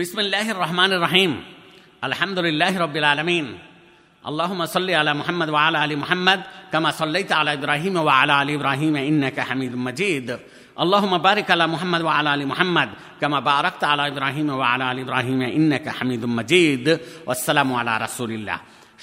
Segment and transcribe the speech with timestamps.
[0.00, 1.32] বিসমিল্লাহ রহমান রাহিম
[2.02, 3.46] আলহামদুলিল্লাহ রবিল আলমিন
[4.24, 6.40] আল্লাহমা সাল্লি আলা মোহাম্মদ ওয়া আলা আলী মোহাম্মদ
[6.72, 10.28] কামা সাল্লাই আলা ইব্রাহিম ওয়া আলা আলী ইব্রাহিম ইন্নাকা হামিদ মজিদ
[10.76, 12.88] আল্লাহমা বারিক আলা মোহাম্মদ ওয়া আলা আলী মোহাম্মদ
[13.20, 16.86] কামা বারাকত আলা ইব্রাহিম ওয়া আলা আলী ইব্রাহিম ইন্নাকা হামিদ মজিদ
[17.32, 18.58] আসসালামু আলা রাসুলিল্লাহ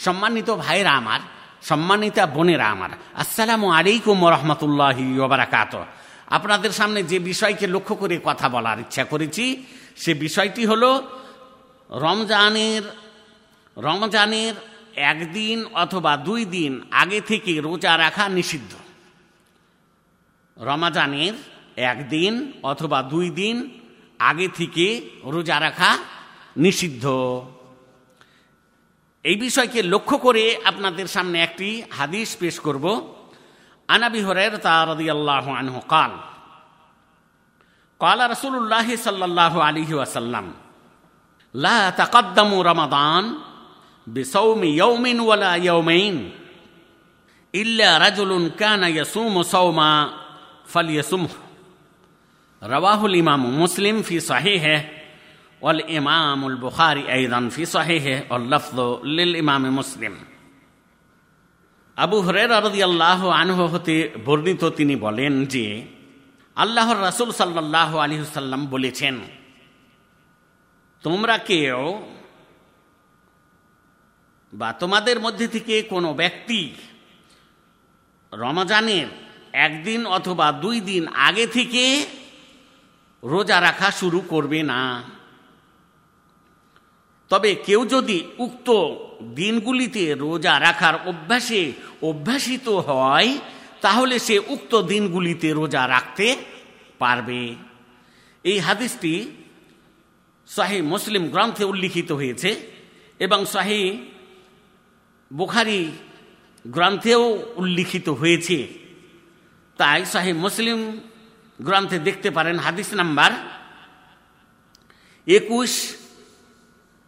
[0.06, 1.22] সম্মানিত ভাইরা আমার,
[1.70, 2.92] সম্মানিতা বোনেরা আমার,
[3.24, 5.74] আসসালামু আলাইকুম রহমতুল্লাহি ওবরাকাত
[6.28, 9.66] আপনাদের সামনে যে বিষয়কে লক্ষ্য করে কথা বলার ইচ্ছা করেছি,
[9.98, 11.08] সে বিষয়টি হল,
[11.90, 12.84] রমজানের
[13.78, 14.54] রমজানের
[14.96, 18.76] একদিন অথবা দুই দিন আগে থেকে রোজা রাখা নিষিদ্ধ।
[20.58, 21.34] রমাজানের
[21.76, 23.80] একদিন অথবা দুই দিন
[24.20, 25.98] আগে থেকে রোজা রাখা
[26.58, 27.06] নিষিদ্ধ।
[29.24, 33.17] এই বিষয়কে লক্ষ্য করে আপনাদের সামনে একটি হাদিস পেশ করব।
[33.90, 36.12] عن أبي هريرة رضي الله عنه قال
[38.00, 40.54] قال رسول الله صلى الله عليه وسلم
[41.54, 43.34] لا تقدموا رمضان
[44.08, 46.32] بصوم يوم ولا يومين
[47.56, 50.10] إلا رجل كان يصوم صوما
[50.66, 51.30] فليصمه.
[52.64, 54.86] رواه الإمام مسلم في صحيحه
[55.62, 60.18] والإمام البخاري أيضا في صحيحه واللفظ للإمام مسلم.
[61.98, 65.88] আবু হরের আল্লাহ আনহ হতে বর্ণিত তিনি বলেন যে,
[66.56, 69.20] আল্লাহর রাসুল সাল্লাহ আলী সাল্লাম বলেছেন,
[71.04, 72.10] তোমরা কেউ
[74.54, 76.76] বা তোমাদের মধ্যে থেকে কোনো ব্যক্তি
[78.34, 79.08] রমজানের
[79.54, 82.08] একদিন অথবা দুই দিন আগে থেকে
[83.24, 85.04] রোজা রাখা শুরু করবে না।
[87.30, 88.70] তবে কেউ যদি উক্ত
[89.24, 93.38] দিনগুলিতে রোজা রাখার অভ্যাসে অভ্যাসিত হয়
[93.82, 96.38] তাহলে সে উক্ত দিনগুলিতে রোজা রাখতে
[97.00, 97.56] পারবে।
[98.44, 99.32] এই হাদিসটি
[100.48, 102.50] শাহী মুসলিম গ্রন্থে উল্লিখিত হয়েছে
[103.20, 103.98] এবং শাহী
[105.34, 105.92] বুখারি
[106.68, 108.68] গ্রন্থেও উল্লিখিত হয়েছে।
[109.78, 111.00] তাই শাহী মুসলিম
[111.62, 113.32] গ্রন্থে দেখতে পারেন হাদিস নাম্বার
[115.28, 115.96] একুশ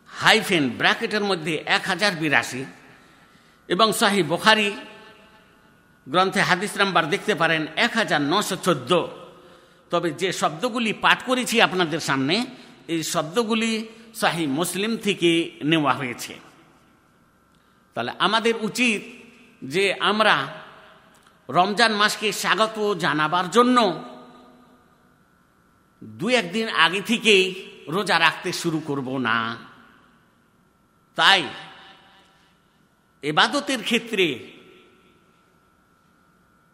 [0.07, 2.65] হাইফেন ব্র্যাকেটের মধ্যে এক হাজার বিরাশি।
[3.69, 4.69] এবং শাহী বোখারি
[6.07, 8.91] গ্রন্থে হাদিস নাম্বার দেখতে পারেন এক হাজার নশো চোদ্দ।
[9.91, 12.35] তবে যে শব্দগুলি পাঠ করেছি আপনাদের সামনে,
[12.87, 13.71] এই শব্দগুলি
[14.15, 15.31] শাহী মুসলিম থেকে
[15.63, 16.33] নেওয়া হয়েছে।
[17.95, 19.01] তাহলে আমাদের উচিত
[19.61, 20.35] যে আমরা
[21.49, 23.77] রমজান মাসকে স্বাগত জানাবার জন্য
[26.03, 27.43] দু একদিন আগে থেকেই
[27.87, 29.37] রোজা রাখতে শুরু করব না।
[31.17, 31.41] তাই
[33.23, 34.39] এবাদতের ক্ষেত্রে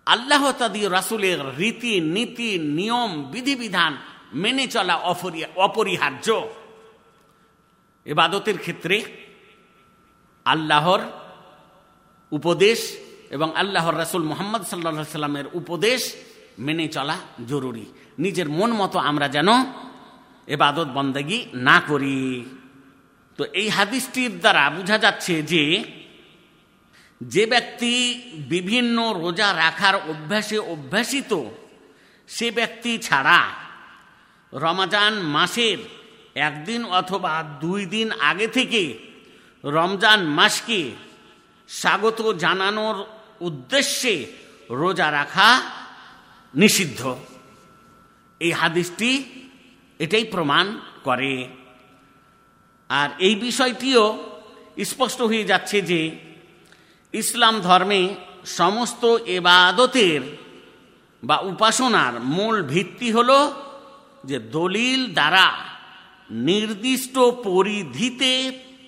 [0.06, 3.98] আল্লাহ তাদি রাসুলের রীতি, নীতি, নিয়ম, বিধিবিধান
[4.34, 4.96] মেনে চলা
[5.56, 6.28] অপরিহার্য।
[8.06, 9.06] এবাদতের ক্ষেত্রে
[10.46, 11.00] আল্লাহর
[12.32, 12.98] উপদেশ
[13.30, 16.16] এবং আল্লাহর রাসুল মোহাম্মদ সাল্লা সাল্লামের উপদেশ
[16.60, 17.18] মেনে চলা
[17.48, 17.86] জরুরি।
[18.20, 19.48] নিজের মন মতো আমরা যেন
[20.48, 22.46] এবাদত বন্দেগি না করি।
[23.38, 25.84] তো এই হাদিসটির দ্বারা বোঝা যাচ্ছে যে
[27.22, 31.44] যে ব্যক্তি বিভিন্ন রোজা রাখার অভ্যাসে অভ্যাসিত,
[32.28, 33.50] সে ব্যক্তি ছাড়া
[34.54, 35.78] রমজান মাসের
[36.36, 38.98] একদিন অথবা দুই দিন আগে থেকে
[39.64, 40.92] রমজান মাসকে
[41.68, 43.06] স্বাগত জানানোর
[43.42, 44.26] উদ্দেশ্যে
[44.70, 45.62] রোজা রাখা
[46.56, 47.16] নিষিদ্ধ।
[48.40, 49.24] এই হাদিসটি
[50.00, 51.48] এটাই প্রমাণ করে।
[52.90, 54.34] আর এই বিষয়টিও
[54.84, 56.20] স্পষ্ট হয়ে যাচ্ছে যে
[57.22, 58.02] ইসলাম ধর্মে
[58.60, 59.04] সমস্ত
[59.38, 60.22] এবাদতের
[61.24, 63.32] বা উপাসনার মূল ভিত্তি হল
[64.30, 65.48] যে দলিল দ্বারা
[66.48, 67.16] নির্দিষ্ট
[67.48, 68.32] পরিধিতে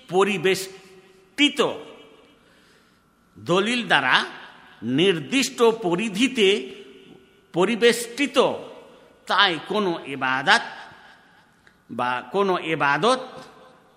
[0.10, 1.60] পরিবেষ্টিত।
[3.38, 4.16] দলিল দ্বারা
[5.00, 6.48] নির্দিষ্ট পরিধিতে
[7.56, 8.38] পরিবেষ্টিত।
[9.28, 10.66] তাই কোনো এবাদত
[11.92, 13.22] বা কোনো এবাদত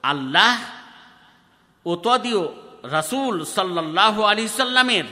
[0.05, 0.55] আল্লাহ
[1.87, 2.43] ও তদীয়
[2.85, 5.05] রাসুল সাল্লাহ আলি সাল্লামের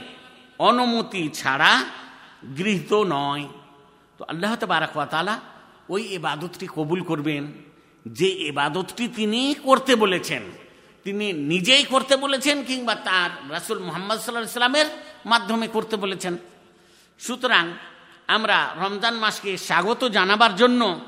[0.59, 1.85] অনুমতি ছাড়া
[2.57, 3.47] গৃহীত নয়।
[4.17, 5.39] তো আল্লাহ তালা
[5.89, 7.53] ওই এবাদতটি কবুল করবেন।
[8.07, 10.43] যে এবাদতটি তিনি করতে বলেছেন,
[11.03, 14.85] তিনি নিজেই করতে বলেছেন কিংবা তার রাসুল মোহাম্মদ সাল্লাহ সাল্লামের
[15.25, 16.37] মাধ্যমে করতে বলেছেন।
[17.19, 17.73] সুতরাং
[18.27, 20.99] আমরা রমজান মাসকে স্বাগত জানাবার জন্য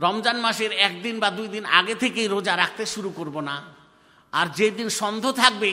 [0.00, 3.62] রমজান মাসের একদিন বা দুই দিন আগে থেকেই রোজা রাখতে শুরু করব না।
[4.38, 5.70] আর যেদিন সন্দেহ থাকবে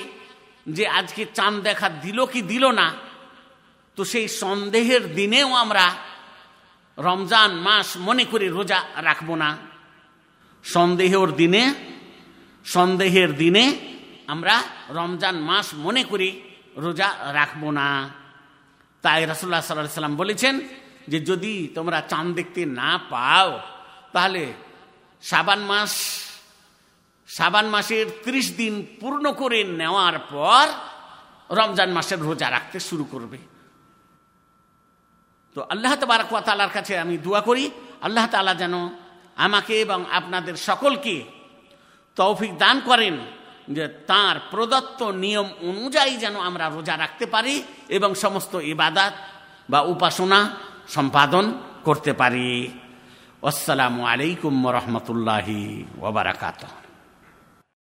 [0.76, 2.88] যে আজকে চাঁদ দেখা দিল কি দিল না,
[3.98, 5.86] তো সেই সন্দেহের দিনেও আমরা
[6.98, 9.50] রমজান মাস মনে করে রোজা রাখব না।
[10.64, 11.64] সন্দেহের দিনে
[12.66, 13.66] সন্দেহের দিনে
[14.34, 14.56] আমরা
[15.00, 16.30] রমজান মাস মনে করি
[16.84, 17.88] রোজা রাখব না।
[19.04, 20.56] তাই রসুল্লাহ সাল্লাহ সাল্লাম বলেছেন
[21.12, 23.50] যে যদি তোমরা চাঁদ দেখতে না পাও,
[24.14, 24.44] তাহলে
[25.24, 25.94] সাবান মাস
[27.36, 30.66] সাবান মাসের ত্রিশ দিন পূর্ণ করে নেওয়ার পর
[31.60, 33.40] রমজান মাসের রোজা রাখতে শুরু করবে।
[35.56, 35.94] তো আল্লাহ
[36.48, 37.66] তালার কাছে আমি দোয়া করি,
[38.06, 38.76] আল্লাহ তালা যেন
[39.46, 41.16] আমাকে এবং আপনাদের সকলকে
[42.18, 43.16] তৌফিক দান করেন
[43.76, 47.56] যে তার প্রদত্ত নিয়ম অনুযায়ী যেন আমরা রোজা রাখতে পারি
[47.98, 49.14] এবং সমস্ত ইবাদাত
[49.72, 50.40] বা উপাসনা
[50.96, 51.46] সম্পাদন
[51.88, 52.50] করতে পারি।
[53.52, 55.60] আসসালামু আলাইকুম রহমতুল্লাহি
[56.00, 56.83] ওবরাকাতহ